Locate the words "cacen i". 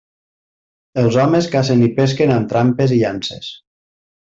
1.57-1.91